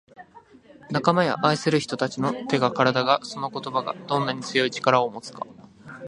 [0.89, 5.45] 「仲間や愛する人達の手が体がその言葉がどんなに強い力を持つか」